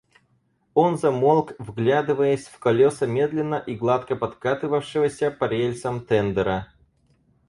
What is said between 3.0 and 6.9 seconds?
медленно и гладко подкатывавшегося по рельсам тендера.